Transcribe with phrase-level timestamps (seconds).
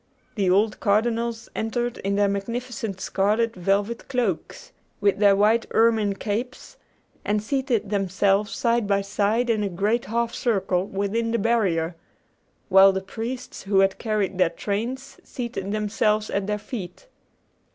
[0.33, 6.75] The old cardinals entered in their magnificent scarlet velvet cloaks, with their white ermine capes,
[7.23, 11.95] and seated themselves side by side in a great half circle within the barrier,
[12.67, 17.05] while the priests who had carried their trains seated themselves at their feet.